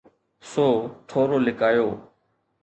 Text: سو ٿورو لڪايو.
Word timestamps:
سو 0.51 0.65
ٿورو 1.09 1.37
لڪايو. 1.45 1.87